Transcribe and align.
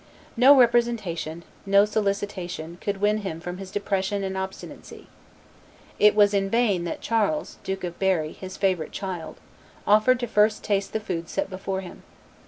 No 0.35 0.55
representation, 0.57 1.43
no 1.63 1.85
solicitation, 1.85 2.79
could 2.81 2.99
win 3.01 3.17
him 3.19 3.39
from 3.39 3.59
his 3.59 3.69
depression 3.69 4.23
and 4.23 4.35
obstinacy. 4.35 5.05
It 5.99 6.15
was 6.15 6.33
in 6.33 6.49
vain 6.49 6.85
that 6.85 7.01
Charles, 7.01 7.59
Duke 7.63 7.83
of 7.83 7.99
Berry, 7.99 8.31
his 8.31 8.57
favorite 8.57 8.93
child, 8.93 9.35
offered 9.85 10.19
to 10.21 10.27
first 10.27 10.63
taste 10.63 10.93
the 10.93 10.99
food 10.99 11.29
set 11.29 11.51
before 11.51 11.81
him. 11.81 12.01